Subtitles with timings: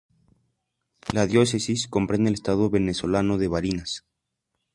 [1.13, 4.03] La diócesis comprende el estado venezolano de Barinas.